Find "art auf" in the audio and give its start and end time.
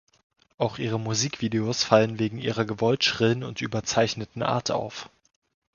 4.41-5.11